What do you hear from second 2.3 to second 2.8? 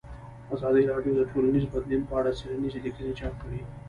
څېړنیزې